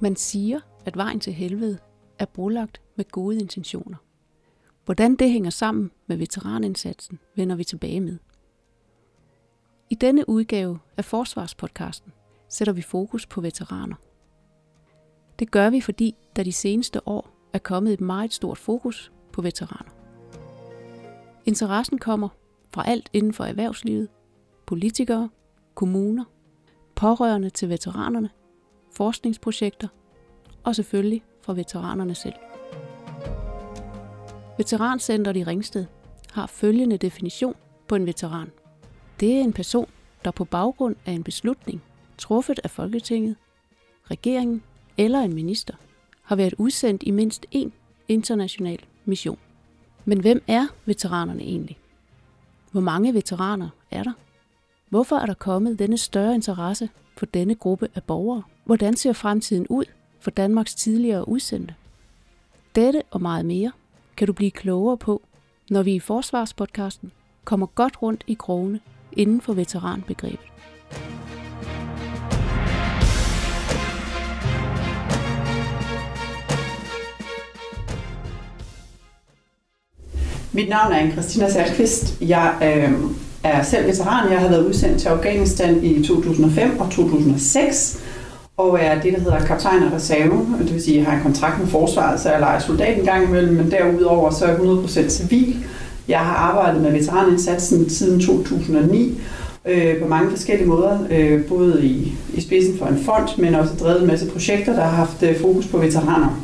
[0.00, 1.78] Man siger, at vejen til helvede
[2.18, 3.96] er brolagt med gode intentioner.
[4.84, 8.18] Hvordan det hænger sammen med veteranindsatsen, vender vi tilbage med.
[9.90, 12.12] I denne udgave af Forsvarspodcasten
[12.48, 13.96] sætter vi fokus på veteraner.
[15.38, 19.42] Det gør vi, fordi der de seneste år er kommet et meget stort fokus på
[19.42, 19.90] veteraner.
[21.44, 22.28] Interessen kommer
[22.70, 24.08] fra alt inden for erhvervslivet,
[24.66, 25.28] politikere,
[25.74, 26.24] kommuner,
[26.94, 28.30] pårørende til veteranerne,
[28.92, 29.88] forskningsprojekter
[30.64, 32.34] og selvfølgelig fra veteranerne selv.
[34.58, 35.86] Veterancentret i Ringsted
[36.32, 37.54] har følgende definition
[37.88, 38.50] på en veteran.
[39.20, 39.86] Det er en person,
[40.24, 41.82] der på baggrund af en beslutning,
[42.18, 43.36] truffet af Folketinget,
[44.10, 44.62] regeringen
[44.96, 45.74] eller en minister,
[46.22, 47.70] har været udsendt i mindst én
[48.08, 49.38] international mission.
[50.04, 51.78] Men hvem er veteranerne egentlig?
[52.72, 54.12] Hvor mange veteraner er der?
[54.88, 56.88] Hvorfor er der kommet denne større interesse
[57.20, 58.42] for denne gruppe af borgere?
[58.64, 59.84] Hvordan ser fremtiden ud
[60.20, 61.74] for Danmarks tidligere udsendte?
[62.74, 63.72] Dette og meget mere
[64.16, 65.22] kan du blive klogere på,
[65.70, 67.12] når vi i Forsvarspodcasten
[67.44, 68.80] kommer godt rundt i krogene
[69.12, 70.46] inden for veteranbegrebet.
[80.52, 82.20] Mit navn er Christina Særkvist.
[82.20, 84.32] Jeg øh, er selv veteran.
[84.32, 88.00] Jeg har været udsendt til Afghanistan i 2005 og 2006
[88.56, 90.46] og er det, der hedder kaptajn af reserve.
[90.58, 93.04] Det vil sige, at jeg har en kontrakt med forsvaret, så jeg leger soldat en
[93.04, 95.56] gang imellem, men derudover så er jeg 100% civil.
[96.08, 99.20] Jeg har arbejdet med veteranindsatsen siden 2009
[99.64, 103.72] øh, på mange forskellige måder, øh, både i, i spidsen for en fond, men også
[103.80, 106.40] drevet en masse projekter, der har haft øh, fokus på veteraner.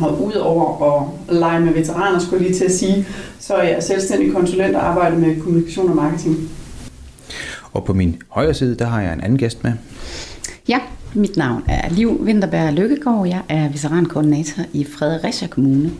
[0.00, 3.06] Og udover at lege med veteraner, skulle jeg lige til at sige,
[3.38, 6.50] så er jeg selvstændig konsulent og arbejder med kommunikation og marketing.
[7.72, 9.72] Og på min højre side, der har jeg en anden gæst med.
[10.68, 10.78] Ja,
[11.14, 13.26] mit navn er Liv Vinterberg Lykkegaard.
[13.26, 15.90] Jeg er veterankoordinator i Fredericia Kommune.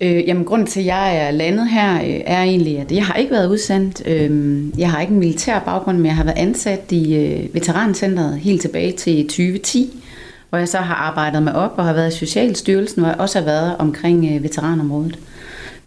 [0.00, 3.14] Øh, jamen, grunden til, at jeg er landet her, øh, er egentlig, at jeg har
[3.14, 4.02] ikke været udsendt.
[4.06, 8.38] Øh, jeg har ikke en militær baggrund, men jeg har været ansat i øh, veterancentret
[8.38, 10.04] helt tilbage til 2010,
[10.50, 13.38] hvor jeg så har arbejdet mig op og har været i Socialstyrelsen, hvor jeg også
[13.38, 15.18] har været omkring øh, veteranområdet.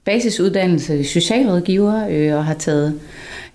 [0.05, 2.99] Basisuddannelse socialrådgiver øh, og har taget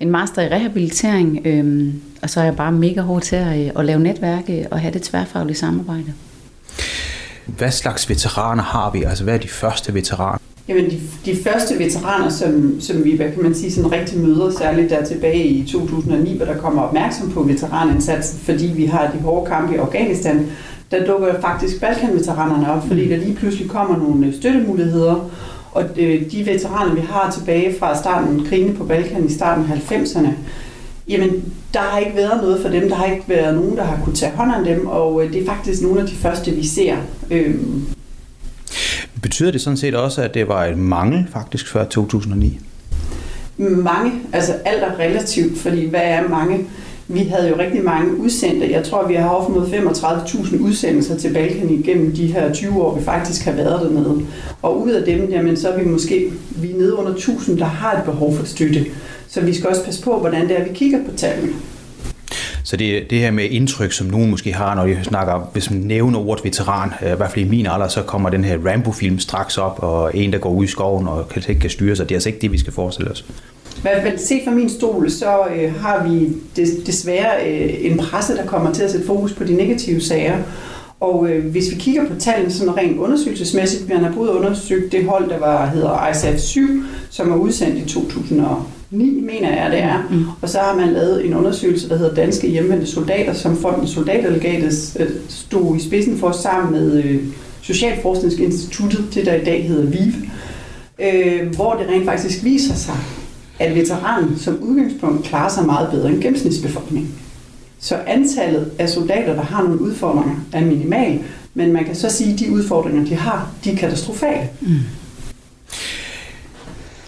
[0.01, 3.71] en master i rehabilitering, øh, og så er jeg bare mega hård til at, øh,
[3.77, 6.13] at lave netværk øh, og have det tværfaglige samarbejde.
[7.47, 9.03] Hvad slags veteraner har vi?
[9.03, 10.39] Altså, hvad er de første veteraner?
[10.69, 14.51] Jamen, de, de første veteraner, som, som vi, hvad kan man sige, sådan rigtig møder,
[14.51, 19.19] særligt der tilbage i 2009, hvor der kommer opmærksom på veteranindsatsen, fordi vi har de
[19.19, 20.47] hårde kampe i Afghanistan,
[20.91, 25.31] der dukker faktisk Balkan-veteranerne op, fordi der lige pludselig kommer nogle støttemuligheder,
[25.73, 30.29] og de veteraner, vi har tilbage fra starten krigene på Balkan i starten af 90'erne,
[31.09, 32.89] jamen der har ikke været noget for dem.
[32.89, 35.43] Der har ikke været nogen, der har kunne tage hånd om dem, og øh, det
[35.43, 36.97] er faktisk nogle af de første, vi ser.
[37.31, 37.87] Øhm.
[39.23, 42.59] Betyder det sådan set også, at det var et mangel faktisk før 2009?
[43.59, 46.67] Mange, altså alt er relativt, fordi hvad er mange?
[47.09, 48.71] Vi havde jo rigtig mange udsendte.
[48.71, 52.99] Jeg tror, vi har haft mod 35.000 udsendelser til Balkan igennem de her 20 år,
[52.99, 54.23] vi faktisk har været dernede.
[54.63, 57.65] Og ud af dem, jamen, så er vi måske vi er nede under 1000, der
[57.65, 58.87] har et behov for støtte.
[59.29, 61.53] Så vi skal også passe på, hvordan det er, vi kigger på tallene.
[62.67, 65.81] Så det, det her med indtryk, som nogen måske har, når de snakker, hvis man
[65.81, 69.19] nævner ordet veteran, øh, i hvert fald i min alder, så kommer den her Rambo-film
[69.19, 72.09] straks op, og en, der går ud i skoven og kan, ikke kan styre sig.
[72.09, 73.25] Det er altså ikke det, vi skal forestille os.
[73.85, 78.47] Men set fra min stol, så øh, har vi des, desværre øh, en presse, der
[78.47, 80.39] kommer til at sætte fokus på de negative sager.
[81.01, 85.05] Og øh, hvis vi kigger på tallene sådan rent undersøgelsesmæssigt, man har både undersøgt det
[85.05, 86.69] hold, der var, hedder ISAF 7,
[87.11, 88.41] som er udsendt i 2000
[88.91, 90.03] 2009, mener jeg, det er.
[90.11, 90.25] Mm.
[90.43, 94.97] Og så har man lavet en undersøgelse, der hedder Danske Hjemvendte Soldater, som Fonden Soldatdelegatet
[95.01, 97.23] øh, stod i spidsen for sammen med øh,
[97.63, 100.15] Socialforskningsinstituttet, det der i dag hedder VIVE,
[100.99, 102.97] øh, hvor det rent faktisk viser sig,
[103.59, 107.15] at veteranen som udgangspunkt klarer sig meget bedre end gennemsnitsbefolkningen.
[107.79, 111.19] Så antallet af soldater, der har nogle udfordringer, er minimal,
[111.55, 114.49] men man kan så sige, at de udfordringer, de har, de er katastrofale.
[114.61, 114.69] Mm.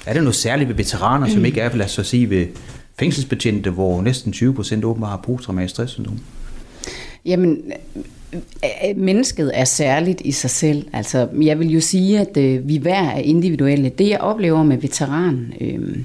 [0.09, 1.33] Er det noget særligt ved veteraner, mm.
[1.33, 2.47] som ikke er, lad os sige, ved
[2.99, 6.19] fængselsbetjente, hvor næsten 20 procent åbenbart har posttraumatisk stresssyndrom?
[7.25, 7.63] Jamen,
[8.97, 10.87] mennesket er særligt i sig selv.
[10.93, 13.89] Altså, jeg vil jo sige, at øh, vi hver er individuelle.
[13.89, 15.97] Det, jeg oplever med veteran, øh,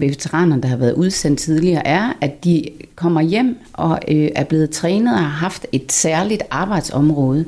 [0.00, 2.64] veteraner, der har været udsendt tidligere, er, at de
[2.94, 7.44] kommer hjem og øh, er blevet trænet og har haft et særligt arbejdsområde.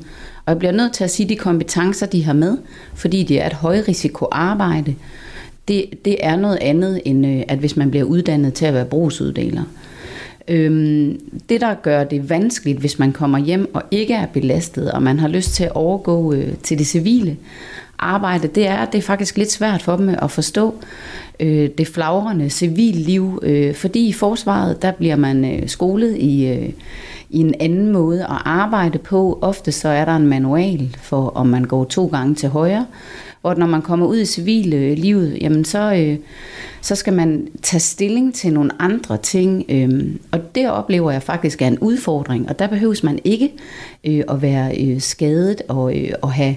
[0.47, 2.59] Og jeg bliver nødt til at sige, de kompetencer, de har med,
[2.95, 4.95] fordi det er et højrisiko arbejde,
[5.71, 8.85] det, det er noget andet, end øh, at hvis man bliver uddannet til at være
[8.85, 9.63] brugsuddeler.
[10.49, 15.03] Øhm, det, der gør det vanskeligt, hvis man kommer hjem og ikke er belastet, og
[15.03, 17.37] man har lyst til at overgå øh, til det civile
[17.99, 20.75] arbejde, det er, at det er faktisk lidt svært for dem at forstå
[21.41, 26.69] øh, det flagrende civilliv, øh, fordi i forsvaret, der bliver man øh, skolet i, øh,
[27.31, 29.39] i en anden måde at arbejde på.
[29.43, 32.87] Ofte så er der en manual for, om man går to gange til højre,
[33.41, 36.19] hvor når man kommer ud i civillivet, jamen så, øh,
[36.81, 41.63] så skal man tage stilling til nogle andre ting, øh, og det oplever jeg faktisk
[41.63, 43.53] er en udfordring, og der behøves man ikke
[44.05, 46.57] øh, at være øh, skadet og, øh, og have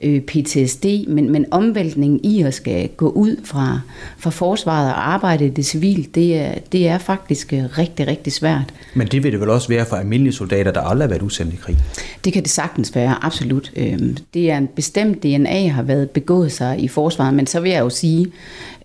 [0.00, 3.80] øh, PTSD, men, men omvæltningen i at skal gå ud fra,
[4.18, 8.32] fra forsvaret og arbejde i det civil, det er, det er faktisk øh, rigtig, rigtig
[8.32, 8.74] svært.
[8.94, 11.54] Men det vil det vel også være for almindelige soldater, der aldrig har været udsendt
[11.54, 11.76] i krig?
[12.24, 13.72] Det kan det sagtens være, absolut.
[13.76, 13.98] Øh,
[14.34, 17.80] det er en bestemt DNA, har været begået sig i forsvaret, men så vil jeg
[17.80, 18.26] jo sige,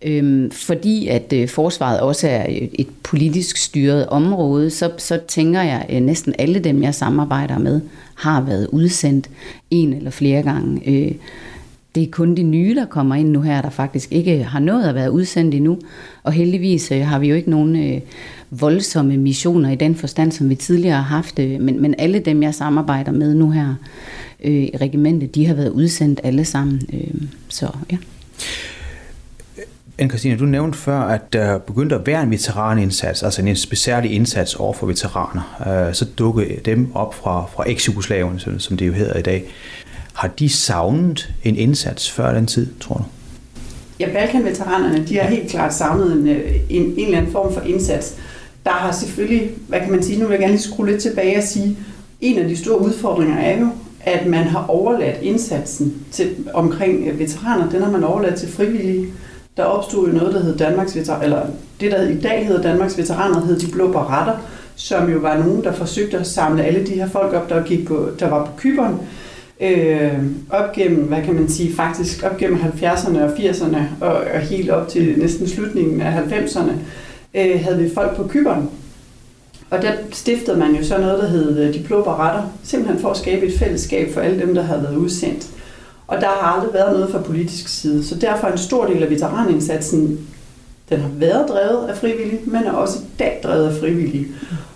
[0.02, 5.62] øh, fordi at øh, forsvaret også er et, et politisk styret område, så, så tænker
[5.62, 7.82] jeg, at øh, næsten alle dem, jeg samarbejder med,
[8.16, 9.30] har været udsendt
[9.72, 10.90] en eller flere gange.
[10.90, 11.12] Øh,
[11.96, 14.84] det er kun de nye, der kommer ind nu her, der faktisk ikke har nået
[14.84, 15.80] at være udsendt endnu.
[16.24, 18.02] Og heldigvis øh, har vi jo ikke nogen øh,
[18.52, 21.40] voldsomme missioner i den forstand, som vi tidligere har haft.
[21.40, 23.76] Øh, men, men alle dem, jeg samarbejder med nu her
[24.44, 26.82] øh, i regimentet, de har været udsendt alle sammen.
[26.94, 27.98] Øh, så ja.
[29.98, 34.12] anne Christine, du nævnte før, at der begyndte at være en veteranindsats, altså en speciel
[34.12, 35.88] indsats over for veteraner.
[35.88, 37.90] Øh, så dukkede dem op fra, fra eks
[38.38, 39.46] som, som det jo hedder i dag.
[40.20, 43.04] Har de savnet en indsats før den tid, tror du?
[44.00, 47.62] Ja, Balkan-veteranerne, de har helt klart savnet en, øh, en, en eller anden form for
[47.62, 48.16] indsats.
[48.66, 51.38] Der har selvfølgelig, hvad kan man sige, nu vil jeg gerne lige skrue lidt tilbage
[51.38, 51.78] og sige,
[52.22, 53.68] en af de store udfordringer er jo,
[54.02, 59.08] at man har overladt indsatsen til, omkring øh, veteraner, den har man overladt til frivillige.
[59.58, 61.46] Der opstod jo noget, der hed Danmarks Veteran, eller
[61.80, 64.38] det, der i dag hedder Danmarks Veteraner, hed de blå baretter,
[64.76, 67.88] som jo var nogen, der forsøgte at samle alle de her folk op, der, gik
[67.88, 68.96] på, der var på kyberen,
[69.62, 70.14] øh,
[70.50, 74.70] op gennem, hvad kan man sige, faktisk op gennem 70'erne og 80'erne og, og helt
[74.70, 76.72] op til næsten slutningen af 90'erne,
[77.34, 78.70] øh, havde vi folk på kyberen.
[79.70, 83.10] Og der stiftede man jo så noget, der hed øh, De Blå Baretter, simpelthen for
[83.10, 85.48] at skabe et fællesskab for alle dem, der havde været udsendt.
[86.08, 89.04] Og der har aldrig været noget fra politisk side, så derfor er en stor del
[89.04, 90.28] af veteranindsatsen
[90.90, 94.28] den har været drevet af frivillige, men er også i dag drevet af frivillige.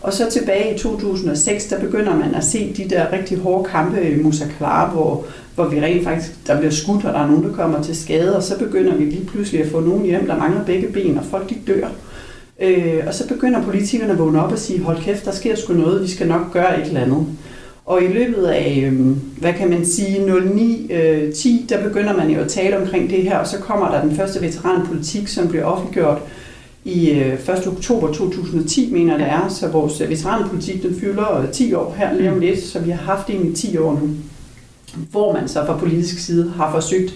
[0.02, 4.10] Og så tilbage i 2006, der begynder man at se de der rigtig hårde kampe
[4.10, 5.26] i Musa Klar, hvor,
[5.56, 8.36] hvor vi rent faktisk, der bliver skudt, og der er nogen, der kommer til skade,
[8.36, 11.26] og så begynder vi lige pludselig at få nogen hjem, der mangler begge ben, og
[11.26, 11.88] folk de dør.
[12.60, 15.74] Øh, og så begynder politikerne at vågne op og sige, hold kæft, der sker sgu
[15.74, 17.28] noget, vi skal nok gøre et eller andet.
[17.86, 22.40] Og i løbet af, øhm, hvad kan man sige, 09-10, øh, der begynder man jo
[22.40, 26.18] at tale omkring det her, og så kommer der den første veteranpolitik, som bliver offentliggjort
[26.86, 27.68] i øh, 1.
[27.68, 29.48] Oktober 2010, mener det er.
[29.50, 33.04] Så vores øh, veteranpolitik, den fylder 10 år her lige om lidt, så vi har
[33.04, 34.10] haft den i 10 år nu,
[35.12, 37.14] hvor man så fra politisk side har forsøgt,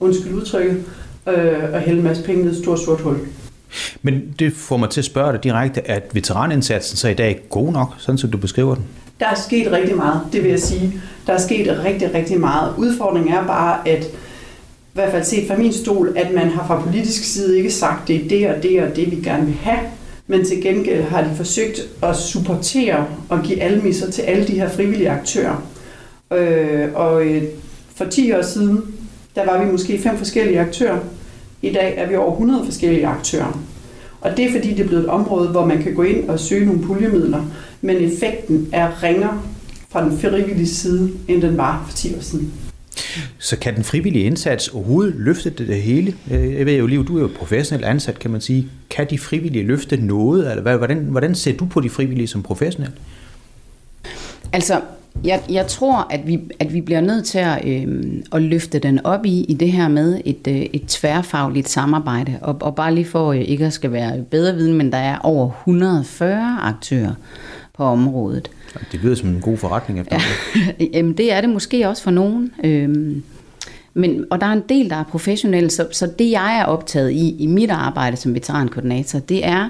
[0.00, 0.84] undskyld udtrykket,
[1.28, 3.16] øh, at hælde en masse penge ned i et stort sort hul.
[4.02, 7.48] Men det får mig til at spørge dig direkte, at veteranindsatsen så i dag er
[7.48, 8.84] god nok, sådan som du beskriver den?
[9.20, 11.00] Der er sket rigtig meget, det vil jeg sige.
[11.26, 12.74] Der er sket rigtig, rigtig meget.
[12.78, 16.82] Udfordringen er bare, at i hvert fald set fra min stol, at man har fra
[16.82, 19.78] politisk side ikke sagt, det er det og det og det, vi gerne vil have.
[20.26, 24.68] Men til gengæld har de forsøgt at supportere og give almisser til alle de her
[24.68, 25.62] frivillige aktører.
[26.32, 27.42] Øh, og øh,
[27.96, 28.82] for 10 år siden,
[29.34, 30.98] der var vi måske fem forskellige aktører.
[31.62, 33.60] I dag er vi over 100 forskellige aktører.
[34.20, 36.40] Og det er fordi, det er blevet et område, hvor man kan gå ind og
[36.40, 37.42] søge nogle puljemidler,
[37.80, 39.42] men effekten er ringere
[39.90, 42.52] fra den frivillige side, end den var for 10 år siden.
[43.38, 46.14] Så kan den frivillige indsats overhovedet løfte det hele?
[46.30, 48.68] Jeg ved jo, Liv, du er jo professionelt ansat, kan man sige.
[48.90, 50.50] Kan de frivillige løfte noget?
[50.50, 52.90] Eller hvordan, hvordan ser du på de frivillige som professionel?
[54.52, 54.80] Altså,
[55.24, 59.06] jeg, jeg tror, at vi, at vi bliver nødt til at, øh, at løfte den
[59.06, 62.38] op i, i det her med et, øh, et tværfagligt samarbejde.
[62.42, 65.18] Og, og bare lige for øh, ikke at skal være bedre viden, men der er
[65.18, 67.14] over 140 aktører
[67.78, 68.50] på området.
[68.92, 70.20] Det lyder som en god forretning efter
[70.78, 72.52] ja, Jamen, det er det måske også for nogen.
[72.64, 73.22] Øhm,
[73.94, 77.10] men, og der er en del, der er professionelle, så, så det jeg er optaget
[77.10, 79.68] i, i mit arbejde som veterankoordinator, det er,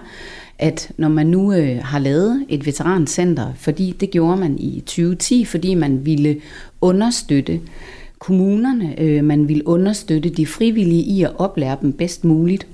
[0.58, 5.44] at når man nu øh, har lavet et veterancenter, fordi det gjorde man i 2010,
[5.44, 6.40] fordi man ville
[6.80, 7.60] understøtte
[8.18, 12.66] kommunerne, øh, man ville understøtte de frivillige i at oplære dem bedst muligt,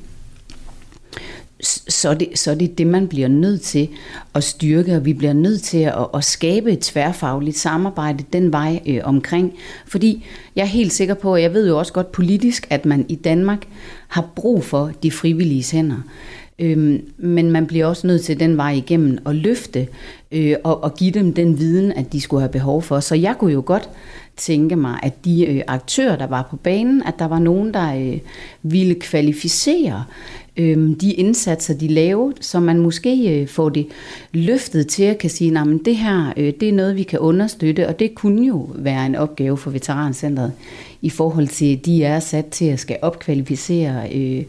[1.88, 3.88] så er, det, så er det det, man bliver nødt til
[4.34, 8.80] at styrke, og vi bliver nødt til at, at skabe et tværfagligt samarbejde den vej
[8.86, 9.52] øh, omkring.
[9.86, 10.24] Fordi
[10.56, 13.14] jeg er helt sikker på, og jeg ved jo også godt politisk, at man i
[13.14, 13.66] Danmark
[14.08, 16.00] har brug for de frivillige hænder.
[16.58, 19.88] Øhm, men man bliver også nødt til den vej igennem at løfte
[20.32, 23.00] øh, og, og give dem den viden, at de skulle have behov for.
[23.00, 23.90] Så jeg kunne jo godt
[24.36, 27.94] tænke mig, at de øh, aktører, der var på banen, at der var nogen, der
[27.96, 28.18] øh,
[28.62, 30.04] ville kvalificere
[30.56, 33.86] øh, de indsatser, de laver, så man måske øh, får det
[34.32, 37.88] løftet til at kan sige, at det her øh, det er noget, vi kan understøtte,
[37.88, 40.52] og det kunne jo være en opgave for Veterancentret
[41.02, 44.44] i forhold til, at de er sat til at skal opkvalificere øh,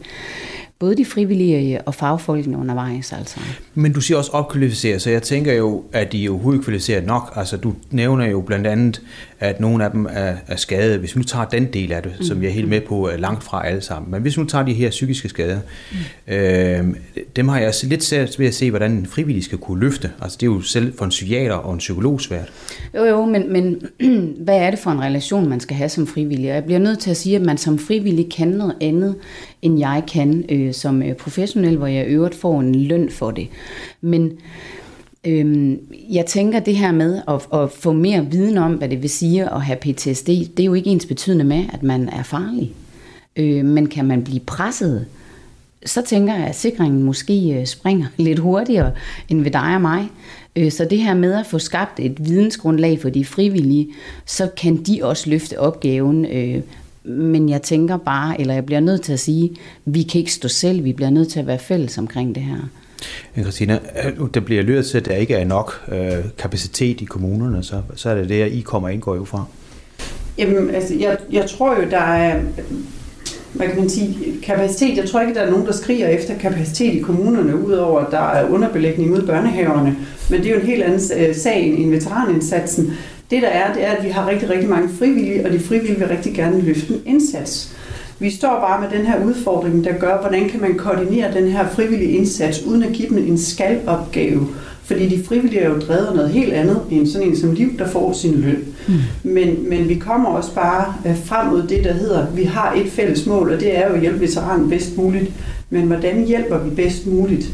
[0.80, 3.14] både de frivillige øh, og fagfolkene undervejs.
[3.14, 3.40] Altså.
[3.74, 6.38] Men du siger også opkvalificere, så jeg tænker jo, at de er jo
[7.06, 7.34] nok.
[7.36, 9.02] Altså du nævner jo blandt andet,
[9.40, 11.00] at nogle af dem er, er skadet.
[11.00, 12.26] Hvis vi nu tager den del af det, mm.
[12.26, 14.12] som jeg er helt med på, langt fra alle sammen.
[14.12, 15.60] Men hvis vi nu tager de her psykiske skader,
[16.28, 16.34] mm.
[16.34, 16.96] øh,
[17.36, 20.12] dem har jeg lidt svært ved at se, hvordan en frivillig skal kunne løfte.
[20.22, 22.52] Altså det er jo selv for en psykiater og en psykolog svært.
[22.96, 23.82] Jo jo, men, men
[24.46, 26.46] hvad er det for en relation, man skal have som frivillig?
[26.46, 29.16] Jeg bliver nødt til at sige, at man som frivillig kan noget andet,
[29.62, 33.48] end jeg kan øh, som øh, professionel, hvor jeg øvrigt får en løn for det.
[34.02, 34.32] Men
[35.26, 35.80] Øhm,
[36.10, 39.54] jeg tænker det her med at, at få mere viden om, hvad det vil sige
[39.54, 42.74] at have PTSD, det er jo ikke ens betydende med, at man er farlig.
[43.36, 45.06] Øh, men kan man blive presset,
[45.86, 48.92] så tænker jeg, at sikringen måske øh, springer lidt hurtigere
[49.30, 50.10] end ved dig og mig.
[50.56, 53.88] Øh, så det her med at få skabt et vidensgrundlag for de frivillige,
[54.26, 56.26] så kan de også løfte opgaven.
[56.26, 56.62] Øh,
[57.04, 59.56] men jeg tænker bare, eller jeg bliver nødt til at sige,
[59.86, 62.70] vi kan ikke stå selv, vi bliver nødt til at være fælles omkring det her.
[63.38, 67.06] Øh, Christina, øh, der bliver lyttet til, at der ikke er nok øh, kapacitet i
[67.06, 69.46] kommunerne, så, så er det det, I kommer ind går jo fra.
[70.38, 72.42] Jamen, altså, jeg, jeg tror jo, der er,
[73.54, 74.98] hvad kan man sige, kapacitet.
[74.98, 78.20] Jeg tror ikke, der er nogen, der skriger efter kapacitet i kommunerne, udover at der
[78.20, 79.98] er underbelægning ude i børnehaverne.
[80.30, 82.94] Men det er jo en helt anden øh, sag end veteranindsatsen.
[83.32, 86.00] Det der er, det er, at vi har rigtig, rigtig mange frivillige, og de frivillige
[86.00, 87.76] vil rigtig gerne løfte en indsats.
[88.20, 91.68] Vi står bare med den her udfordring, der gør, hvordan kan man koordinere den her
[91.70, 94.48] frivillige indsats, uden at give dem en skalopgave.
[94.84, 97.88] Fordi de frivillige er jo drevet noget helt andet end sådan en som Liv, der
[97.88, 98.64] får sin løn.
[98.88, 98.94] Mm.
[99.24, 102.92] Men, men vi kommer også bare øh, frem mod det, der hedder, vi har et
[102.92, 105.32] fælles mål, og det er jo at hjælpe veteranen bedst muligt.
[105.70, 107.52] Men hvordan hjælper vi bedst muligt?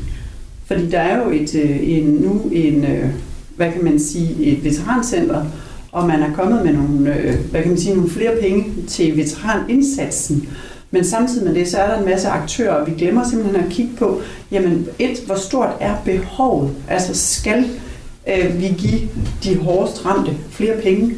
[0.65, 3.09] Fordi der er jo et, øh, en, nu en, øh,
[3.55, 5.45] hvad kan man sige, et veterancenter,
[5.91, 9.17] og man er kommet med nogle, øh, hvad kan man sige, nogle flere penge til
[9.17, 10.49] veteranindsatsen.
[10.91, 13.71] Men samtidig med det, så er der en masse aktører, og vi glemmer simpelthen at
[13.71, 14.21] kigge på,
[14.51, 16.71] jamen et, hvor stort er behovet?
[16.89, 17.69] Altså skal
[18.27, 18.99] øh, vi give
[19.43, 21.15] de hårdest ramte flere penge?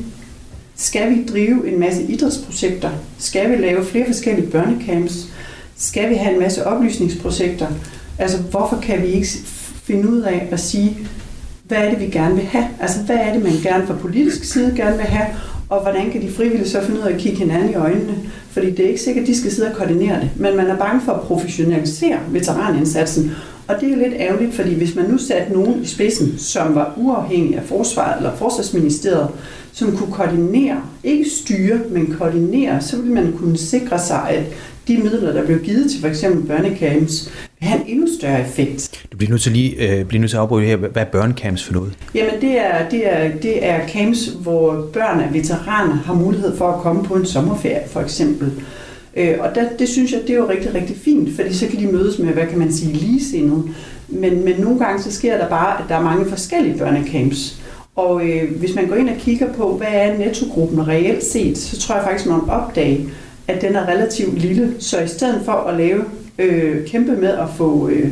[0.76, 2.90] Skal vi drive en masse idrætsprojekter?
[3.18, 5.28] Skal vi lave flere forskellige børnecamps?
[5.78, 7.68] Skal vi have en masse oplysningsprojekter?
[8.18, 9.28] Altså hvorfor kan vi ikke
[9.84, 10.98] finde ud af at sige,
[11.64, 12.66] hvad er det, vi gerne vil have?
[12.80, 15.28] Altså, hvad er det, man gerne fra politisk side gerne vil have?
[15.70, 18.16] Og hvordan kan de frivillige så finde ud af at kigge hinanden i øjnene?
[18.50, 20.78] Fordi det er ikke sikkert, at de skal sidde og koordinere det, men man er
[20.78, 23.32] bange for at professionalisere veteranindsatsen.
[23.68, 26.94] Og det er lidt ærgerligt, fordi hvis man nu satte nogen i spidsen, som var
[26.98, 29.28] uafhængig af forsvaret eller forsvarsministeriet,
[29.74, 34.44] som kunne koordinere, ikke styre, men koordinere, så ville man kunne sikre sig, at
[34.88, 36.26] de midler, der blev givet til f.eks.
[36.48, 39.06] børnecamps, vil have en endnu større effekt.
[39.12, 40.76] Du bliver nødt til lige øh, bliver nødt til at afbryde her.
[40.76, 41.94] Hvad er børnecamps for noget?
[42.16, 46.68] Jamen det er, det, er, det er camps, hvor børn af veteraner har mulighed for
[46.68, 48.52] at komme på en sommerferie for eksempel.
[49.18, 51.80] Øh, og der, det synes jeg, det er jo rigtig, rigtig fint, fordi så kan
[51.80, 53.64] de mødes med, hvad kan man sige, ligesindet.
[54.08, 57.60] Men, men nogle gange så sker der bare, at der er mange forskellige børnecamps.
[57.96, 61.80] Og øh, hvis man går ind og kigger på, hvad er nettogruppen reelt set, så
[61.80, 63.10] tror jeg faktisk, man opdage,
[63.48, 64.74] at den er relativt lille.
[64.80, 66.04] Så i stedet for at lave
[66.40, 68.12] øh, kæmpe med at få øh,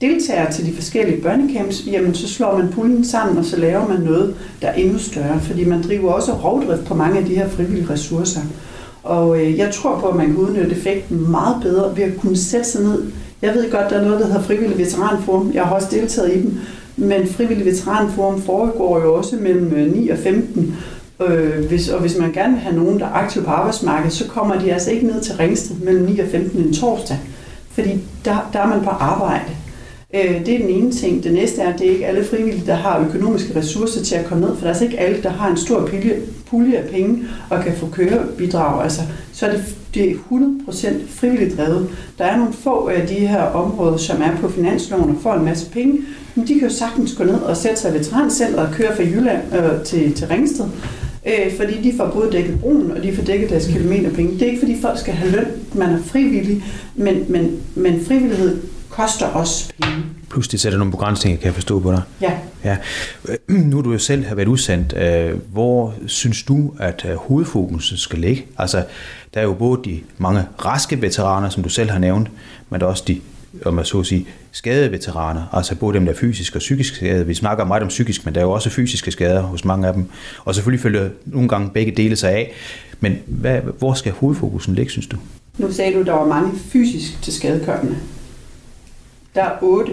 [0.00, 4.00] deltagere til de forskellige børnecamps, jamen så slår man puljen sammen, og så laver man
[4.00, 5.40] noget, der er endnu større.
[5.40, 8.40] Fordi man driver også rovdrift på mange af de her frivillige ressourcer.
[9.02, 12.36] Og øh, jeg tror på, at man kan udnytte effekten meget bedre ved at kunne
[12.36, 13.02] sætte sig ned.
[13.42, 15.50] Jeg ved godt, der er noget, der hedder Frivillig Veteranforum.
[15.54, 16.58] Jeg har også deltaget i dem.
[16.96, 20.76] Men Frivillig Veteranforum foregår jo også mellem øh, 9 og 15.
[21.20, 24.28] Øh, hvis, og hvis man gerne vil have nogen, der er aktiv på arbejdsmarkedet, så
[24.28, 27.18] kommer de altså ikke ned til Ringsted mellem 9 og 15 en torsdag.
[27.70, 27.90] Fordi
[28.24, 29.50] der, der er man på arbejde.
[30.14, 31.24] Øh, det er den ene ting.
[31.24, 34.24] Det næste er, at det er ikke alle frivillige, der har økonomiske ressourcer til at
[34.24, 36.20] komme ned, for der er altså ikke alle, der har en stor pulje,
[36.50, 38.82] pulje af penge og kan få kørebidrag.
[38.82, 39.00] Altså,
[39.32, 41.88] så er det, det er 100% frivilligt drevet.
[42.18, 45.44] Der er nogle få af de her områder, som er på finansloven og får en
[45.44, 45.98] masse penge,
[46.34, 49.02] men de kan jo sagtens gå ned og sætte sig ved transcenteret og køre fra
[49.02, 50.64] Jylland øh, til, til Ringsted
[51.26, 54.32] øh, fordi de får både dækket broen, og de får dækket deres kilometerpenge.
[54.32, 56.64] Det er ikke, fordi folk skal have løn, man er frivillig,
[56.94, 60.02] men, men, men frivillighed koster også penge.
[60.30, 62.02] Plus det sætter nogle begrænsninger, kan jeg forstå på dig.
[62.20, 62.32] Ja.
[62.64, 62.76] ja.
[63.48, 64.96] Nu du jo selv har været udsendt.
[64.96, 68.46] Øh, hvor synes du, at øh, hovedfokuset skal ligge?
[68.58, 68.84] Altså,
[69.34, 72.30] der er jo både de mange raske veteraner, som du selv har nævnt,
[72.70, 73.20] men der er også de
[73.64, 76.94] om man så at sige, skadede veteraner, altså både dem, der er fysisk og psykisk
[76.94, 77.26] skadede.
[77.26, 79.94] Vi snakker meget om psykisk, men der er jo også fysiske skader hos mange af
[79.94, 80.04] dem.
[80.44, 82.52] Og selvfølgelig følger nogle gange begge dele sig af.
[83.00, 85.16] Men hvad, hvor skal hovedfokusen ligge, synes du?
[85.58, 87.96] Nu sagde du, at der var mange fysisk til skadekørende.
[89.34, 89.92] Der er otte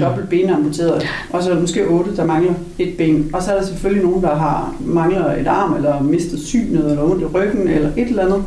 [0.00, 3.30] dobbelt ben amputeret, og så er der måske otte, der mangler et ben.
[3.32, 7.02] Og så er der selvfølgelig nogen, der har mangler et arm, eller mistet synet, eller
[7.02, 8.44] ondt i ryggen, eller et eller andet.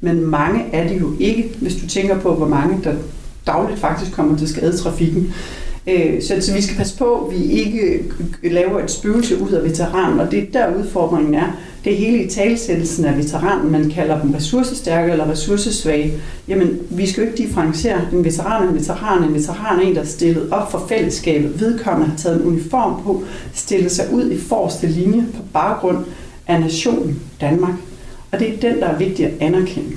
[0.00, 2.94] Men mange er det jo ikke, hvis du tænker på, hvor mange der
[3.48, 5.34] dagligt faktisk kommer til skade i trafikken.
[5.88, 8.04] Øh, så, så vi skal passe på, at vi ikke
[8.42, 11.46] laver et spøgelse ud af veteranen, og det er der udfordringen er.
[11.84, 16.12] Det er hele i talsættelsen af veteranen, man kalder dem ressourcestærke eller ressourcesvage.
[16.48, 20.06] Jamen, vi skal jo ikke differentiere en veteran, en veteran, en veteran, en, der er
[20.06, 21.60] stillet op for fællesskabet.
[21.60, 23.22] Vedkommende har taget en uniform på,
[23.54, 26.04] stillet sig ud i forreste linje på baggrund
[26.46, 27.74] af nationen Danmark.
[28.32, 29.96] Og det er den, der er vigtig at anerkende.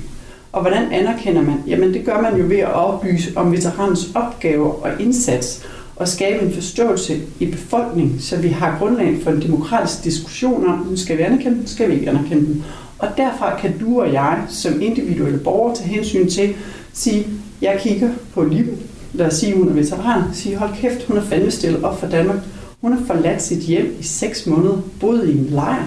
[0.52, 1.56] Og hvordan anerkender man?
[1.66, 5.66] Jamen det gør man jo ved at oplyse om veteranens opgaver og indsats
[5.96, 10.96] og skabe en forståelse i befolkningen, så vi har grundlag for en demokratisk diskussion om,
[10.96, 12.64] skal vi anerkende den, skal vi ikke anerkende den.
[12.98, 16.54] Og derfra kan du og jeg som individuelle borgere tage hensyn til,
[16.92, 17.26] sige,
[17.62, 18.66] jeg kigger på Liv,
[19.12, 22.06] lad os sige, hun er veteran, sige, hold kæft, hun er fandme stillet op for
[22.06, 22.38] Danmark.
[22.80, 25.86] Hun har forladt sit hjem i seks måneder, boet i en lejr.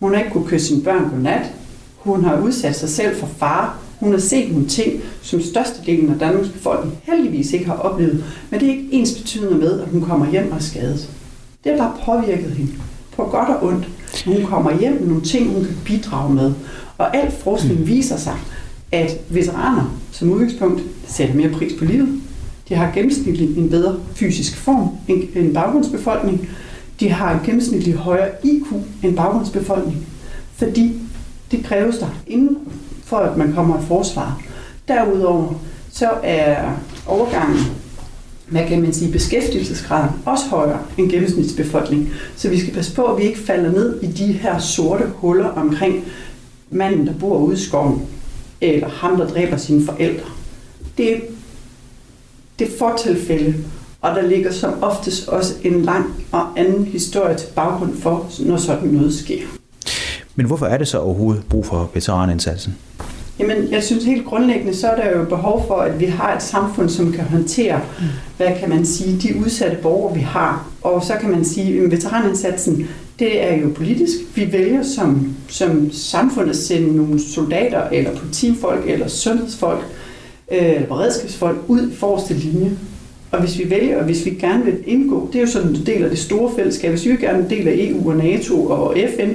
[0.00, 1.52] Hun har ikke kunne kysse sine børn på nat.
[2.08, 3.70] Hun har udsat sig selv for fare.
[4.00, 8.24] Hun har set nogle ting, som størstedelen af Danmarks befolkning heldigvis ikke har oplevet.
[8.50, 11.10] Men det er ikke ens betydende med, at hun kommer hjem og er skadet.
[11.64, 12.72] Det har bare påvirket hende
[13.16, 13.88] på godt og ondt.
[14.24, 16.52] Hun kommer hjem med nogle ting, hun kan bidrage med.
[16.98, 18.36] Og al forskning viser sig,
[18.92, 22.20] at veteraner som udgangspunkt sætter mere pris på livet.
[22.68, 24.88] De har gennemsnitligt en bedre fysisk form
[25.36, 26.48] end baggrundsbefolkning.
[27.00, 28.66] De har en gennemsnitlig højere IQ
[29.02, 30.06] end baggrundsbefolkning.
[30.56, 30.92] Fordi
[31.50, 32.58] det kræves der inden
[33.04, 34.42] for, at man kommer i forsvar.
[34.88, 35.54] Derudover
[35.92, 36.72] så er
[37.06, 37.58] overgangen,
[38.48, 42.10] hvad kan man sige, beskæftigelsesgraden også højere end gennemsnitsbefolkning.
[42.36, 45.48] Så vi skal passe på, at vi ikke falder ned i de her sorte huller
[45.48, 46.04] omkring
[46.70, 48.02] manden, der bor ude i skoven,
[48.60, 50.26] eller ham, der dræber sine forældre.
[50.98, 51.20] Det,
[52.58, 53.54] det er fortilfælde,
[54.00, 58.56] og der ligger som oftest også en lang og anden historie til baggrund for, når
[58.56, 59.57] sådan noget sker.
[60.38, 62.76] Men hvorfor er det så overhovedet brug for veteranindsatsen?
[63.38, 66.42] Jamen, jeg synes helt grundlæggende, så er der jo behov for, at vi har et
[66.42, 67.80] samfund, som kan håndtere,
[68.36, 70.68] hvad kan man sige, de udsatte borgere, vi har.
[70.82, 74.16] Og så kan man sige, at veteranindsatsen, det er jo politisk.
[74.34, 79.84] Vi vælger som, som samfund at sende nogle soldater, eller politifolk, eller sundhedsfolk,
[80.52, 82.70] øh, eller beredskabsfolk ud i forreste linje.
[83.30, 85.86] Og hvis vi vælger, og hvis vi gerne vil indgå, det er jo sådan en
[85.86, 88.96] del af det store fællesskab, hvis vi gerne en del af EU og NATO og
[89.16, 89.30] FN,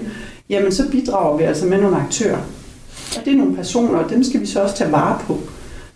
[0.50, 2.38] jamen så bidrager vi altså med nogle aktører.
[3.18, 5.40] Og det er nogle personer, og dem skal vi så også tage vare på,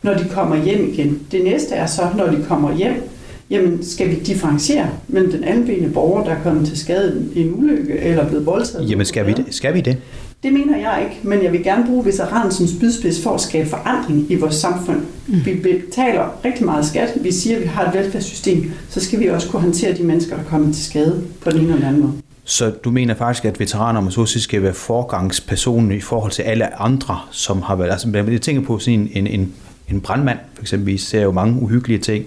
[0.03, 1.19] når de kommer hjem igen.
[1.31, 3.03] Det næste er så, når de kommer hjem,
[3.49, 7.53] jamen skal vi differentiere mellem den almindelige borger, der er kommet til skade i en
[7.55, 8.89] ulykke eller er blevet voldtaget?
[8.89, 9.45] Jamen skal vi det?
[9.49, 9.97] Skal vi det?
[10.43, 13.69] Det mener jeg ikke, men jeg vil gerne bruge veteranen som spydspids for at skabe
[13.69, 14.97] forandring i vores samfund.
[15.27, 15.45] Mm.
[15.45, 17.17] Vi betaler rigtig meget skat.
[17.21, 18.71] Vi siger, at vi har et velfærdssystem.
[18.89, 21.73] Så skal vi også kunne håndtere de mennesker, der kommer til skade på den ene
[21.73, 22.13] eller anden måde.
[22.49, 26.81] Så du mener faktisk, at veteraner om så skal være forgangspersonen i forhold til alle
[26.81, 27.91] andre, som har været...
[27.91, 29.53] Altså, jeg tænker på sådan en, en,
[29.89, 32.25] en brandmand, for eksempel, vi ser jo mange uhyggelige ting.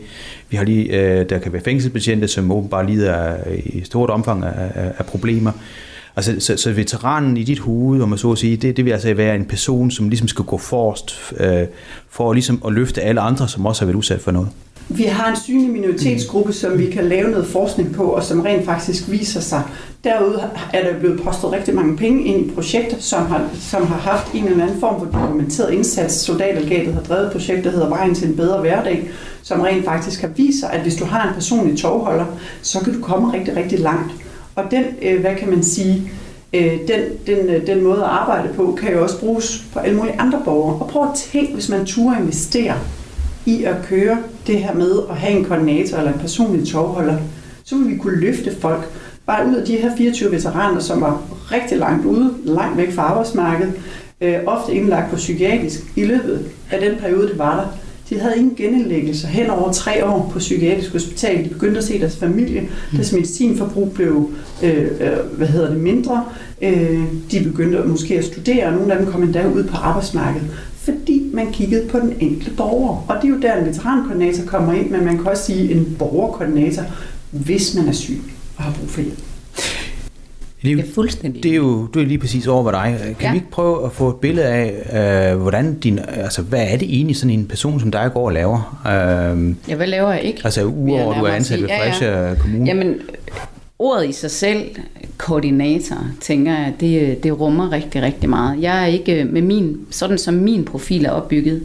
[0.51, 4.45] Vi har lige, øh, der kan være fængselsbetjente, som åbenbart lider af, i stort omfang
[4.45, 5.53] af, af, af problemer.
[6.17, 8.93] Altså, så, så veteranen i dit hoved, om man så at sige, det, det vil
[8.93, 11.67] altså være en person, som ligesom skal gå forrest øh,
[12.11, 14.49] for ligesom at løfte alle andre, som også har været udsat for noget.
[14.93, 18.65] Vi har en synlig minoritetsgruppe, som vi kan lave noget forskning på, og som rent
[18.65, 19.63] faktisk viser sig.
[20.05, 23.97] Derude er der blevet postet rigtig mange penge ind i projekter, som har, som har
[23.97, 26.15] haft en eller anden form for dokumenteret indsats.
[26.15, 29.11] Soldatergatet har drevet et projekt, der hedder Vejen til en bedre hverdag,
[29.43, 32.27] som rent faktisk har vist sig, at hvis du har en personlig togholder,
[32.63, 34.13] så kan du komme rigtig, rigtig langt.
[34.55, 36.13] Og den, øh, hvad kan man sige,
[36.53, 39.97] øh, den, den, øh, den måde at arbejde på, kan jo også bruges på alle
[39.97, 40.77] mulige andre borgere.
[40.81, 42.75] Og prøv at tænke, hvis man turde investere
[43.47, 47.17] i at køre det her med at have en koordinator eller en personlig tovholder,
[47.65, 48.89] så vil vi kunne løfte folk
[49.27, 51.23] bare ud af de her 24 veteraner, som var
[51.53, 53.73] rigtig langt ude, langt væk fra arbejdsmarkedet,
[54.21, 57.67] øh, ofte indlagt på psykiatrisk i løbet af den periode, det var der.
[58.11, 61.45] De havde ingen genindlæggelser hen over tre år på psykiatrisk hospital.
[61.45, 62.61] De begyndte at se deres familie.
[62.61, 62.69] Mm.
[62.97, 64.31] Deres medicinforbrug blev
[64.63, 66.25] øh, øh, hvad hedder det, mindre.
[66.63, 70.51] Øh, de begyndte måske at studere, og nogle af dem kom endda ud på arbejdsmarkedet
[70.85, 73.05] fordi man kiggede på den enkelte borger.
[73.09, 75.97] Og det er jo der, en veterankoordinator kommer ind, men man kan også sige en
[75.99, 76.83] borgerkoordinator,
[77.31, 78.21] hvis man er syg
[78.57, 79.19] og har brug for hjælp.
[80.63, 82.99] Det er, Det er fuldstændig det er jo det er lige præcis over ved dig.
[83.03, 83.31] Kan Ja.
[83.31, 86.95] vi ikke prøve at få et billede af, øh, hvordan din, altså, hvad er det
[86.95, 88.81] egentlig sådan en person som dig går og laver?
[88.87, 90.41] Øh, Ja, hvad laver jeg ikke?
[90.45, 91.63] altså udover at du er ansat sige.
[91.63, 91.81] ved Ja, ja.
[91.93, 92.67] Fredericia Kommune.
[92.67, 92.95] Jamen,
[93.81, 94.65] ordet i sig selv,
[95.19, 98.63] koordinator, tænker jeg, det, det rummer rigtig, rigtig meget.
[98.63, 101.63] Jeg er ikke øh, med min, sådan som min profil er opbygget,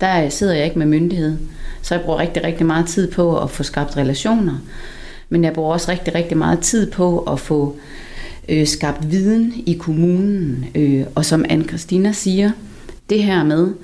[0.00, 1.36] der sidder jeg ikke med myndighed.
[1.82, 4.54] Så jeg bruger rigtig, rigtig meget tid på at få skabt relationer.
[5.28, 7.76] Men jeg bruger også rigtig, rigtig meget tid på at få
[8.48, 10.64] øh, skabt viden i kommunen.
[10.74, 12.50] Øh, og som anne Christina siger,
[13.10, 13.74] det her med,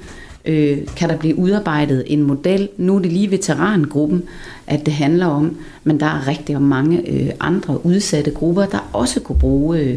[0.44, 2.68] øh, kan der blive udarbejdet en model.
[2.76, 4.22] Nu er det lige veterangruppen,
[4.66, 9.20] at det handler om, men der er rigtig mange øh, andre udsatte grupper, der også
[9.20, 9.96] kunne bruge øh,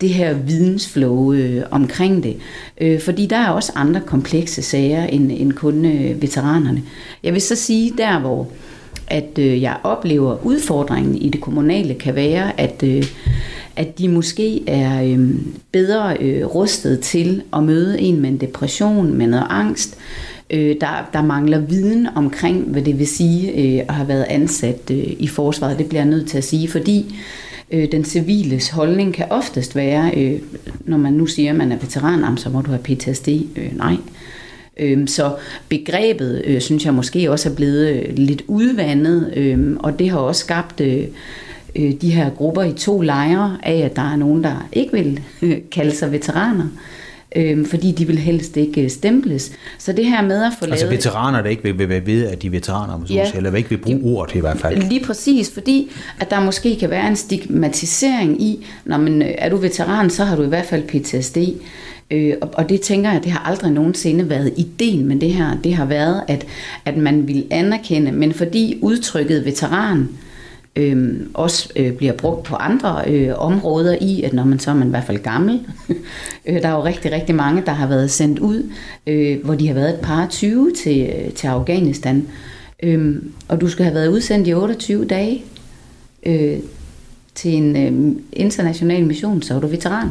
[0.00, 2.36] det her vidensflow øh, omkring det.
[2.80, 6.82] Øh, fordi der er også andre komplekse sager end, end kun øh, veteranerne.
[7.22, 8.48] Jeg vil så sige, der hvor
[9.08, 13.04] at øh, jeg oplever udfordringen i det kommunale kan være, at, øh,
[13.76, 15.30] at de måske er øh,
[15.72, 19.98] bedre øh, rustet til at møde en med en depression, med noget angst.
[20.50, 24.90] Øh, der, der mangler viden omkring, hvad det vil sige øh, at have været ansat
[24.90, 25.78] øh, i forsvaret.
[25.78, 27.16] Det bliver jeg nødt til at sige, fordi
[27.70, 30.40] øh, den civiles holdning kan oftest være, øh,
[30.80, 33.28] når man nu siger, at man er veteran, så må du have PTSD.
[33.28, 33.96] Øh, nej.
[34.80, 35.34] Øhm, Så
[35.68, 40.18] begrebet, øh, synes jeg måske også er blevet øh, lidt udvandet, øh, og det har
[40.18, 41.04] også skabt øh,
[41.78, 45.20] øh, de her grupper i to lejre af, at der er nogen, der ikke vil
[45.42, 46.64] øh, kalde sig veteraner,
[47.36, 49.52] øh, fordi de vil helst ikke øh, stemples.
[49.78, 50.96] Så det her med at få altså lavet...
[50.98, 53.30] veteraner, der ikke vil, vil, vil vide, at de er veteraner, så Ja.
[53.34, 54.82] eller ikke vil bruge ordet i hvert fald.
[54.88, 59.48] Lige præcis, fordi at der måske kan være en stigmatisering i, når man øh, er
[59.48, 61.38] du veteran, så har du i hvert fald PTSD.
[62.10, 65.56] Øh, og, og det tænker jeg, det har aldrig nogensinde været ideen med det her.
[65.64, 66.46] Det har været, at,
[66.84, 70.08] at man vil anerkende, men fordi udtrykket veteran
[70.76, 74.74] øh, også øh, bliver brugt på andre øh, områder i, at når man så er
[74.74, 75.60] man i hvert fald gammel.
[76.46, 78.70] øh, der er jo rigtig, rigtig mange, der har været sendt ud,
[79.06, 82.28] øh, hvor de har været et par 20 til, øh, til Afghanistan.
[82.82, 85.44] Øh, og du skal have været udsendt i 28 dage
[86.26, 86.58] øh,
[87.34, 90.08] til en øh, international mission, så er du veteran.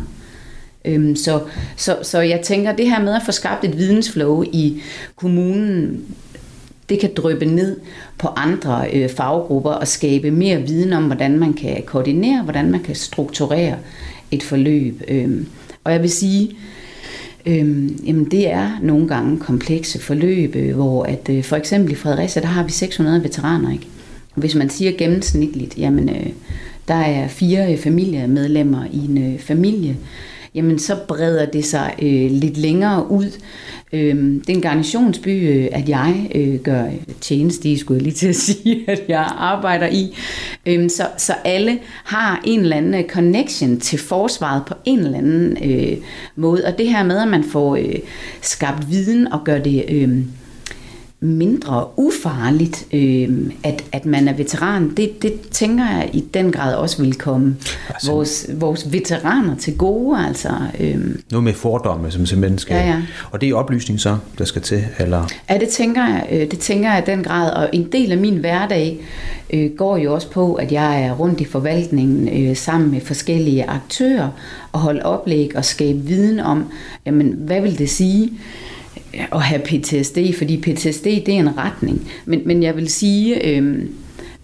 [0.85, 1.41] Øhm, så,
[1.75, 4.81] så, så jeg tænker, det her med at få skabt et vidensflow i
[5.15, 6.05] kommunen,
[6.89, 7.79] det kan drøbe ned
[8.17, 12.79] på andre øh, faggrupper og skabe mere viden om, hvordan man kan koordinere, hvordan man
[12.79, 13.75] kan strukturere
[14.31, 15.01] et forløb.
[15.07, 15.45] Øh,
[15.83, 16.51] og jeg vil sige,
[17.45, 21.95] øh, jamen det er nogle gange komplekse forløb, øh, hvor at øh, for eksempel i
[21.95, 23.87] Fredericia, der har vi 600 veteraner, ikke?
[24.35, 26.29] Og hvis man siger gennemsnitligt, jamen øh,
[26.87, 29.97] der er fire øh, familiemedlemmer i en øh, familie,
[30.55, 33.31] jamen så breder det sig øh, lidt længere ud.
[33.93, 36.85] Øh, det er en garnisonsby, øh, at jeg øh, gør
[37.21, 40.17] tjeneste i, skulle jeg lige til at sige, at jeg arbejder i.
[40.65, 45.17] Øh, så, så alle har en eller anden øh, connection til forsvaret på en eller
[45.17, 45.97] anden øh,
[46.35, 46.65] måde.
[46.65, 47.95] Og det her med, at man får øh,
[48.41, 49.85] skabt viden og gør det...
[49.89, 50.19] Øh,
[51.25, 53.29] mindre ufarligt, øh,
[53.63, 57.55] at, at man er veteran, det, det tænker jeg i den grad også vil komme
[57.89, 60.25] Altså- vores, vores veteraner til gode.
[60.27, 60.99] Altså, øh,
[61.31, 62.75] Noget med fordomme, som simpelthen skal...
[62.75, 63.01] Ja, ja.
[63.31, 65.27] Og det er oplysning så, der skal til, eller...
[65.49, 68.17] Ja, det tænker jeg, øh, det tænker jeg i den grad, og en del af
[68.17, 68.99] min hverdag
[69.53, 73.65] øh, går jo også på, at jeg er rundt i forvaltningen øh, sammen med forskellige
[73.69, 74.29] aktører
[74.71, 76.65] og holde oplæg og skabe viden om,
[77.05, 78.31] jamen, hvad vil det sige
[79.31, 83.79] at have PTSD, fordi PTSD det er en retning, men, men jeg vil sige, øh,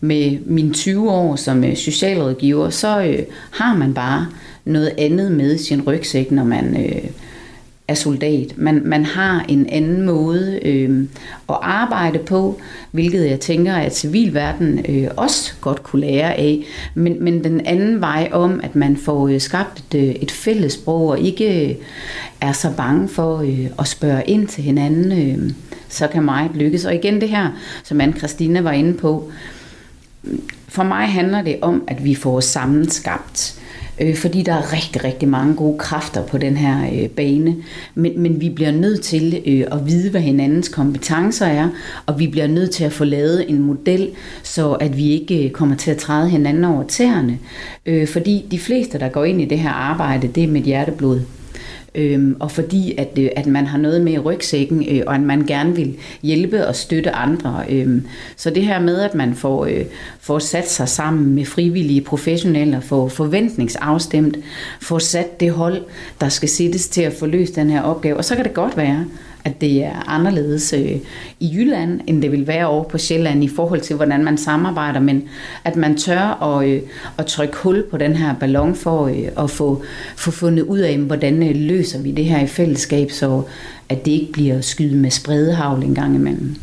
[0.02, 3.20] med mine 20 år som øh, socialrådgiver, så øh,
[3.52, 4.28] har man bare
[4.66, 7.10] noget andet med sin rygsæk, når man øh,
[7.92, 8.54] er soldat.
[8.58, 11.08] Man, man har en anden måde øh,
[11.50, 16.64] at arbejde på, hvilket jeg tænker, at civilverden øh, også godt kunne lære af.
[16.96, 20.74] Men, men den anden vej om, at man får øh, skabt et, øh, et fælles
[20.74, 21.76] sprog, og ikke øh,
[22.42, 25.52] er så bange for øh, at spørge ind til hinanden, øh,
[25.90, 26.86] så kan meget lykkes.
[26.86, 27.48] Og igen det her,
[27.84, 29.32] som anne Christina var inde på,
[30.68, 33.61] for mig handler det om, at vi får sammenskabt
[34.02, 37.56] øh, fordi der er rigtig, rigtig mange gode kræfter på den her øh, bane.
[37.96, 41.70] Men, men vi bliver nødt til øh, at vide, hvad hinandens kompetencer er,
[42.06, 44.10] og vi bliver nødt til at få lavet en model,
[44.44, 47.40] så at vi ikke øh, kommer til at træde hinanden over tæerne.
[47.86, 51.22] Øh, fordi de fleste, der går ind i det her arbejde, det er med hjerteblod.
[51.96, 55.22] Øhm, og fordi at, øh, at man har noget med i rygsækken, øh, og at
[55.22, 57.64] man gerne vil hjælpe og støtte andre.
[57.70, 59.86] Øhm, så det her med, at man får, øh,
[60.20, 64.38] får sat sig sammen med frivillige professionelle, får forventningsafstemt,
[64.82, 65.82] får sat det hold,
[66.22, 68.18] der skal sættes til at få løst den her opgave.
[68.18, 69.06] Og så kan det godt være,
[69.44, 70.98] at det er anderledes øh,
[71.40, 75.00] i Jylland, end det vil være over på Sjælland i forhold til, hvordan man samarbejder,
[75.00, 75.24] men
[75.64, 76.82] at man tør at, øh,
[77.18, 79.84] at trykke hul på den her ballon for øh, at få,
[80.16, 83.44] få fundet ud af, hvordan øh, løser vi det her i fællesskab, så
[83.90, 86.56] at det ikke bliver skydet med spredehavl en gang imellem.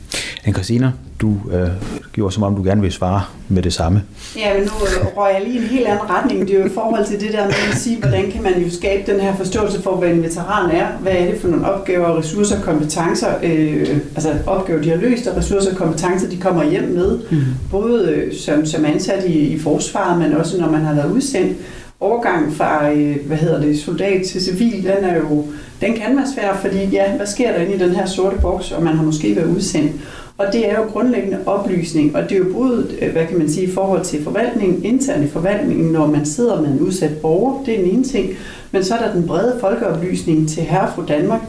[0.48, 1.68] Men Christina, du øh,
[2.12, 4.02] gjorde som om, du gerne vil svare med det samme.
[4.36, 6.48] Ja, men nu øh, røg jeg lige en helt anden retning.
[6.48, 8.70] Det er jo i forhold til det der med at sige, hvordan kan man jo
[8.70, 10.86] skabe den her forståelse for, hvad en veteran er.
[11.00, 15.26] Hvad er det for nogle opgaver, ressourcer og kompetencer, øh, altså opgaver, de har løst,
[15.26, 17.18] og ressourcer og kompetencer, de kommer hjem med.
[17.30, 17.38] Mm.
[17.70, 21.56] Både øh, som, som ansat i, i forsvaret, men også når man har været udsendt.
[22.00, 25.46] Overgangen fra, øh, hvad hedder det, soldat til civil, den er jo,
[25.80, 28.72] den kan være svær, fordi ja, hvad sker der inde i den her sorte boks,
[28.72, 29.92] og man har måske været udsendt.
[30.38, 33.48] Og det er jo grundlæggende oplysning, og det er jo både, øh, hvad kan man
[33.48, 37.64] sige, i forhold til forvaltningen, internt i forvaltningen, når man sidder med en udsat borger,
[37.64, 38.30] det er den ene ting,
[38.72, 41.40] men så er der den brede folkeoplysning til herre fra Danmark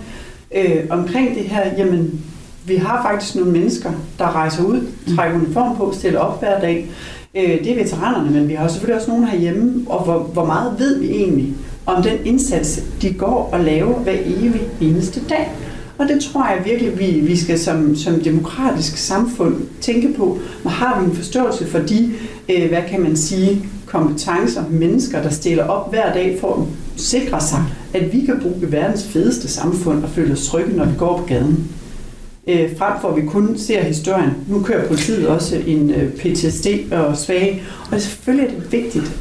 [0.56, 2.25] øh, omkring det her, jamen,
[2.65, 6.89] vi har faktisk nogle mennesker, der rejser ud, trækker uniform på, stiller op hver dag.
[7.36, 10.75] Øh, det er veteranerne, men vi har selvfølgelig også nogen herhjemme, og hvor, hvor meget
[10.80, 11.54] ved vi egentlig
[11.86, 15.52] om den indsats, de går og laver hver evig eneste dag.
[15.99, 20.39] Og det tror jeg virkelig, vi, vi skal som, som demokratisk samfund tænke på.
[20.63, 22.13] Og har vi en forståelse for de,
[22.49, 26.67] øh, hvad kan man sige, kompetencer, mennesker, der stiller op hver dag for at
[27.01, 30.97] sikre sig, at vi kan bruge verdens fedeste samfund og føle os trygge, når vi
[30.97, 31.71] går på gaden.
[32.47, 34.31] Øh, frem for at vi kun ser historien.
[34.47, 39.19] Nu kører politiet også en øh, PTSD og svage, og selvfølgelig er det vigtigt.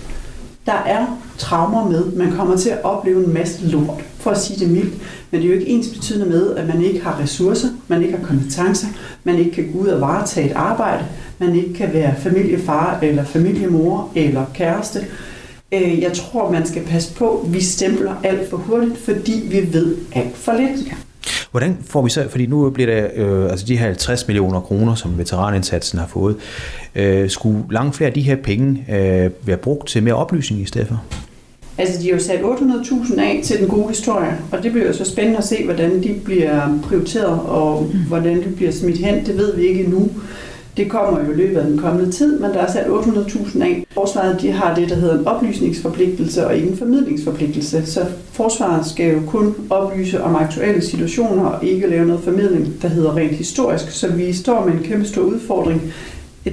[0.67, 1.07] Der er
[1.39, 2.05] traumer med.
[2.05, 4.95] Man kommer til at opleve en masse lort, for at sige det mildt.
[5.31, 8.17] Men det er jo ikke ens betydende med, at man ikke har ressourcer, man ikke
[8.17, 8.87] har kompetencer,
[9.25, 11.05] man ikke kan gå ud og varetage et arbejde,
[11.39, 15.07] man ikke kan være familiefar eller familiemor eller kæreste.
[15.73, 19.97] Øh, jeg tror, man skal passe på, vi stempler alt for hurtigt, fordi vi ved
[20.13, 20.87] alt for lidt.
[20.87, 20.93] Ja.
[21.51, 24.95] Hvordan får vi så, fordi nu bliver det øh, altså de her 50 millioner kroner,
[24.95, 26.37] som veteranindsatsen har fået,
[26.95, 30.65] øh, skulle langt flere af de her penge øh, være brugt til mere oplysning i
[30.65, 31.03] stedet for?
[31.79, 34.93] Altså, de har jo sat 800.000 af til den gode historie, og det bliver jo
[34.93, 37.99] så spændende at se, hvordan de bliver prioriteret, og mm.
[38.09, 39.27] hvordan de bliver smidt hen.
[39.27, 40.11] Det ved vi ikke endnu.
[40.77, 43.87] Det kommer jo i løbet af den kommende tid, men der er sat 800.000 af.
[43.91, 47.87] Forsvaret de har det, der hedder en oplysningsforpligtelse og ikke en formidlingsforpligtelse.
[47.87, 48.01] Så
[48.33, 53.17] forsvaret skal jo kun oplyse om aktuelle situationer og ikke lave noget formidling, der hedder
[53.17, 53.91] rent historisk.
[53.91, 55.83] Så vi står med en kæmpe stor udfordring.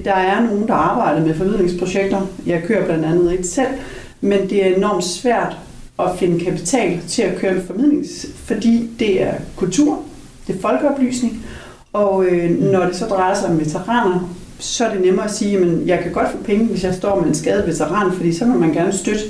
[0.06, 2.22] Der er nogen, der arbejder med formidlingsprojekter.
[2.46, 3.68] Jeg kører blandt andet et selv,
[4.22, 5.58] men det er enormt svært
[6.00, 10.00] at finde kapital til at køre en formidling, fordi det er kultur,
[10.48, 11.46] det er folkeoplysning,
[11.94, 15.58] og øh, når det så drejer sig om veteraner, så er det nemmere at sige,
[15.58, 18.46] at jeg kan godt få penge, hvis jeg står med en skadet veteran, fordi så
[18.46, 19.22] vil man gerne støtte,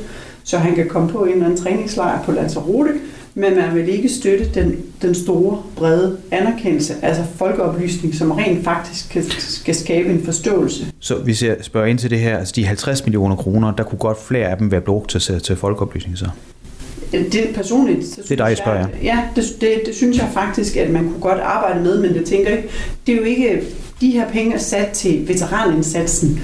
[0.43, 2.91] så han kan komme på en eller anden træningslejr på Lanzarote,
[3.36, 9.10] men man vil ikke støtte den, den store, brede anerkendelse, altså folkeoplysning, som rent faktisk
[9.10, 10.86] kan, skal skabe en forståelse.
[11.00, 14.00] Så hvis jeg spørger ind til det her, altså de 50 millioner kroner, der kunne
[14.00, 16.30] godt flere af dem være brugt til, til folkeoplysning så?
[17.12, 18.06] Det personligt...
[18.08, 18.80] Så det er dig, jeg spørger.
[18.80, 22.13] Jeg, ja, det, det, det synes jeg faktisk, at man kunne godt arbejde med, men
[22.13, 22.69] det tænker ikke,
[23.08, 23.63] det er jo ikke...
[24.02, 26.39] De her penge er sat til veteranindsatsen.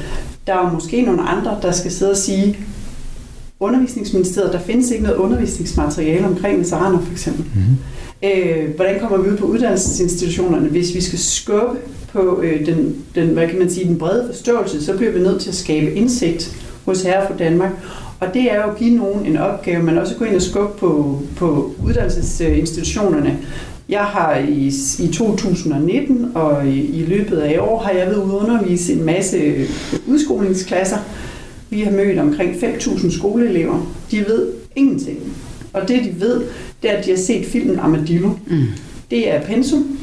[0.48, 2.58] Der er måske nogle andre, der skal sidde og sige,
[3.62, 7.46] undervisningsministeriet, der findes ikke noget undervisningsmateriale omkring veteraner for eksempel.
[7.56, 7.78] Mm-hmm.
[8.24, 11.78] Øh, hvordan kommer vi ud på uddannelsesinstitutionerne, hvis vi skal skubbe
[12.14, 15.42] på øh, den, den, hvad kan man sige, den brede forståelse, så bliver vi nødt
[15.42, 17.72] til at skabe indsigt hos Herre for Danmark.
[18.20, 20.80] Og det er jo at give nogen en opgave, men også gå ind og skubbe
[20.80, 23.38] på, på uddannelsesinstitutionerne.
[23.90, 28.16] Jeg har i, i 2019 og i, i løbet af i år har jeg ved
[28.16, 29.66] at undervise en masse
[30.08, 30.98] udskolingsklasser,
[31.72, 33.94] vi har mødt omkring 5.000 skoleelever.
[34.12, 35.20] De ved ingenting.
[35.74, 36.42] Og det, de ved,
[36.82, 38.30] det er, at de har set filmen Armadillo.
[38.48, 38.66] Mm.
[39.12, 40.00] Det er pensum.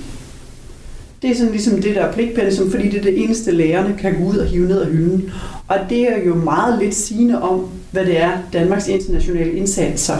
[1.22, 4.14] Det er sådan ligesom det der er pligtpensum, fordi det er det eneste, lærerne kan
[4.14, 5.30] gå ud og hive ned af hylden.
[5.68, 10.16] Og det er jo meget lidt sigende om, hvad det er, Danmarks internationale indsatser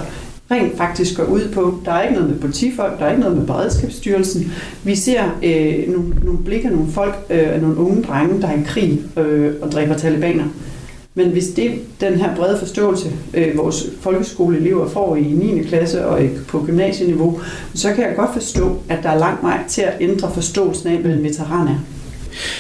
[0.50, 1.80] rent faktisk går ud på.
[1.84, 4.52] Der er ikke noget med politifolk, der er ikke noget med beredskabsstyrelsen.
[4.84, 8.58] Vi ser øh, nogle, nogle blik af nogle folk, øh, nogle unge drenge, der er
[8.58, 10.44] i krig øh, og dræber talibaner.
[11.18, 15.62] Men hvis det den her brede forståelse, øh, vores folkeskoleelever får i 9.
[15.62, 17.40] klasse og på gymnasieniveau,
[17.74, 20.98] så kan jeg godt forstå, at der er lang vej til at ændre forståelsen af,
[20.98, 21.78] hvad en veteran er.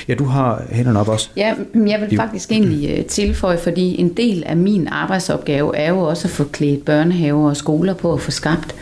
[0.08, 1.30] Ja, du har hænderne op også.
[1.36, 6.00] Ja, jeg vil faktisk egentlig øh, tilføje, fordi en del af min arbejdsopgave er jo
[6.00, 8.74] også at få klædt børnehaver og skoler på at få skabt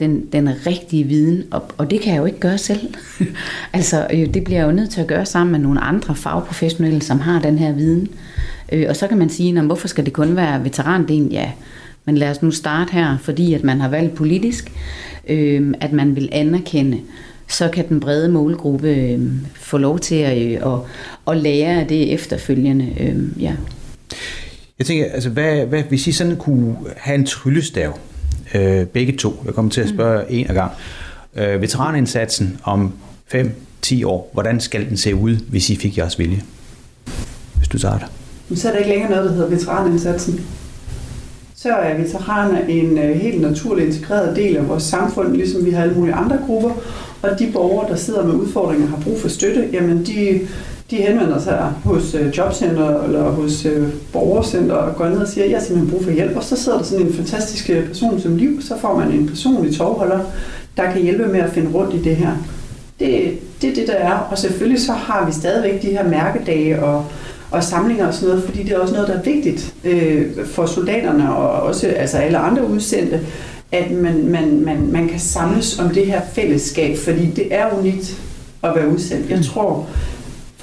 [0.00, 2.94] den, den rigtige viden, og, og det kan jeg jo ikke gøre selv.
[3.72, 7.02] altså, øh, det bliver jeg jo nødt til at gøre sammen med nogle andre fagprofessionelle,
[7.02, 8.08] som har den her viden.
[8.72, 11.32] Øh, og så kan man sige, hvorfor skal det kun være veterandelen?
[11.32, 11.52] Ja,
[12.04, 14.72] men lad os nu starte her, fordi at man har valgt politisk,
[15.28, 17.00] øh, at man vil anerkende
[17.48, 19.20] så kan den brede målgruppe øh,
[19.54, 20.80] få lov til at, øh, at,
[21.28, 22.92] at lære af det efterfølgende.
[23.00, 23.52] Øh, ja.
[24.78, 27.98] Jeg tænker, altså, hvad, hvad, hvis I sådan kunne have en tryllestav,
[28.54, 30.26] øh, begge to, jeg kommer til at spørge mm.
[30.28, 30.72] en af gang,
[31.36, 32.92] øh, veteranindsatsen om
[33.34, 36.42] 5-10 år, hvordan skal den se ud, hvis I fik jeres vilje?
[37.56, 38.58] Hvis du tager det.
[38.58, 40.40] Så er der ikke længere noget, der hedder veteranindsatsen.
[41.54, 45.82] Så er veteraner en øh, helt naturlig integreret del af vores samfund, ligesom vi har
[45.82, 46.70] alle mulige andre grupper.
[47.22, 50.40] Og de borgere, der sidder med udfordringer og har brug for støtte, jamen de,
[50.90, 55.46] de henvender sig hos øh, jobcenter eller hos øh, borgercenter og går ned og siger,
[55.46, 56.36] jeg har simpelthen brug for hjælp.
[56.36, 59.28] Og så sidder der sådan en fantastisk øh, person som liv, så får man en
[59.28, 60.20] personlig tovholder,
[60.76, 62.30] der kan hjælpe med at finde rundt i det her.
[63.00, 64.12] Det, det er det, der er.
[64.12, 67.04] Og selvfølgelig så har vi stadigvæk de her mærkedage og,
[67.50, 70.66] og samlinger og sådan noget, fordi det er også noget, der er vigtigt øh, for
[70.66, 73.20] soldaterne og også altså alle andre udsendte,
[73.72, 78.20] at man, man, man, man kan samles om det her fællesskab, fordi det er unikt
[78.62, 79.30] at være udsendt.
[79.30, 79.86] Jeg tror,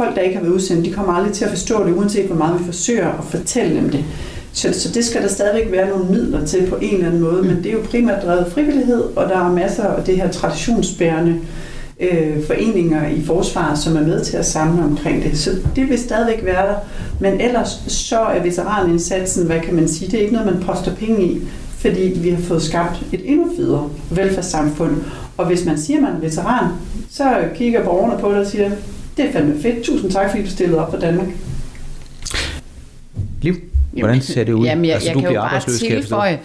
[0.03, 2.35] folk, der ikke har været udsendt, de kommer aldrig til at forstå det, uanset hvor
[2.35, 4.05] meget vi forsøger at fortælle dem det.
[4.53, 7.43] Så, så det skal der stadigvæk være nogle midler til på en eller anden måde,
[7.43, 11.39] men det er jo primært drevet frivillighed, og der er masser af det her traditionsbærende
[11.99, 15.37] øh, foreninger i forsvaret, som er med til at samle omkring det.
[15.37, 16.75] Så det vil stadigvæk være der.
[17.19, 20.95] Men ellers så er veteranindsatsen, hvad kan man sige, det er ikke noget, man poster
[20.95, 21.41] penge i,
[21.77, 24.95] fordi vi har fået skabt et endnu federe velfærdssamfund.
[25.37, 26.67] Og hvis man siger, at man er veteran,
[27.11, 27.23] så
[27.55, 28.71] kigger borgerne på det og siger,
[29.17, 29.83] det er fandme fedt.
[29.83, 31.27] Tusind tak, fordi du stillede op for Danmark.
[33.41, 33.55] Liv,
[33.91, 34.65] hvordan ser det ud?
[34.65, 36.39] Jamen, jeg, altså, jeg du kan jo bare tilføje,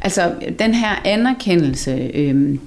[0.00, 2.60] altså den her anerkendelse, øhm,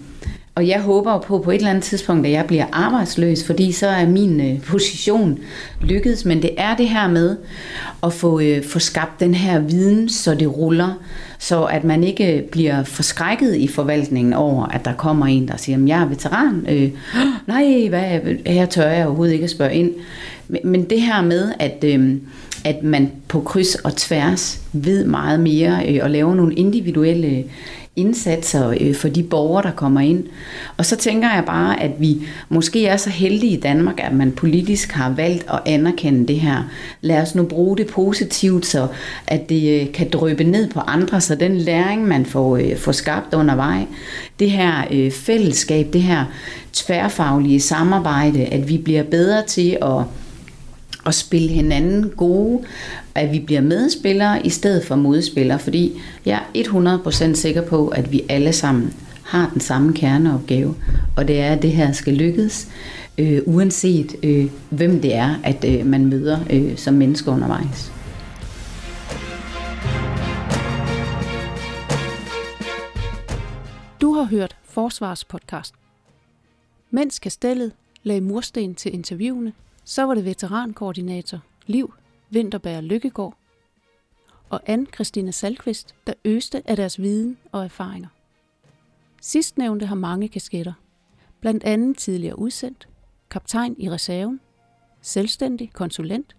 [0.55, 3.87] og jeg håber på på et eller andet tidspunkt, at jeg bliver arbejdsløs, fordi så
[3.87, 5.39] er min øh, position
[5.81, 6.25] lykkedes.
[6.25, 7.37] Men det er det her med
[8.03, 10.93] at få, øh, få skabt den her viden, så det ruller.
[11.39, 15.57] Så at man ikke øh, bliver forskrækket i forvaltningen over, at der kommer en, der
[15.57, 16.65] siger, at jeg er veteran.
[16.69, 16.91] Øh,
[17.47, 19.91] nej, hvad, her tør jeg overhovedet ikke at spørge ind.
[20.47, 21.83] Men, men det her med, at...
[21.83, 22.17] Øh,
[22.65, 27.43] at man på kryds og tværs ved meget mere øh, og laver nogle individuelle
[27.95, 30.23] indsatser øh, for de borgere, der kommer ind.
[30.77, 34.31] Og så tænker jeg bare, at vi måske er så heldige i Danmark, at man
[34.31, 36.63] politisk har valgt at anerkende det her.
[37.01, 38.87] Lad os nu bruge det positivt, så
[39.27, 42.91] at det øh, kan drøbe ned på andre, så den læring, man får, øh, får
[42.91, 43.87] skabt undervejs,
[44.39, 46.25] det her øh, fællesskab, det her
[46.73, 50.03] tværfaglige samarbejde, at vi bliver bedre til at
[51.05, 52.63] at spille hinanden gode,
[53.15, 56.59] at vi bliver medspillere i stedet for modspillere, fordi jeg er
[57.31, 58.93] 100% sikker på, at vi alle sammen
[59.23, 60.75] har den samme kerneopgave,
[61.17, 62.67] og det er, at det her skal lykkes,
[63.17, 67.91] øh, uanset øh, hvem det er, at øh, man møder øh, som menneske undervejs.
[74.01, 75.73] Du har hørt Forsvarspodcast.
[76.91, 77.71] Mens Kastellet
[78.03, 79.53] lagde mursten til interviewene,
[79.85, 81.93] så var det veterankoordinator Liv
[82.33, 83.37] Vinterberg Lykkegaard
[84.49, 88.09] og anne Christina Salkvist, der øste af deres viden og erfaringer.
[89.21, 90.73] Sidstnævnte har mange kasketter,
[91.39, 92.89] blandt andet tidligere udsendt,
[93.29, 94.39] kaptajn i reserven,
[95.01, 96.35] selvstændig konsulent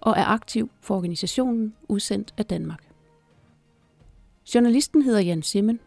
[0.00, 2.90] og er aktiv for organisationen udsendt af Danmark.
[4.54, 5.80] Journalisten hedder Jan Simmen.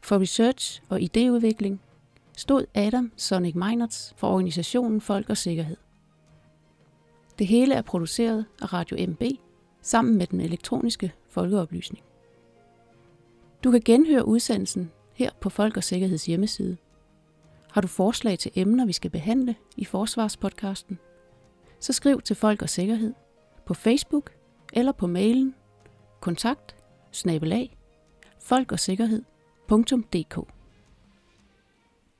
[0.00, 1.76] For research og idéudvikling
[2.36, 5.76] stod Adam Sonic Meinerts for organisationen Folk og Sikkerhed.
[7.38, 9.22] Det hele er produceret af Radio MB
[9.82, 12.04] sammen med den elektroniske folkeoplysning.
[13.64, 16.76] Du kan genhøre udsendelsen her på Folk og Sikkerheds hjemmeside.
[17.70, 20.98] Har du forslag til emner, vi skal behandle i Forsvarspodcasten?
[21.80, 23.14] Så skriv til Folk og Sikkerhed
[23.66, 24.30] på Facebook
[24.72, 25.54] eller på mailen
[26.20, 26.76] kontakt
[27.12, 27.76] snabelag
[28.40, 30.38] folkogsikkerhed.dk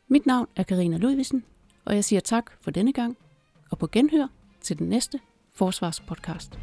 [0.09, 1.45] Mit navn er Karina Ludvigsen,
[1.85, 3.17] og jeg siger tak for denne gang
[3.71, 4.27] og på genhør
[4.67, 5.21] til den næste
[5.55, 6.59] Forsvarspodcast.